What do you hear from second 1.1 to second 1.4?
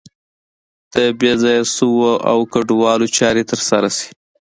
بې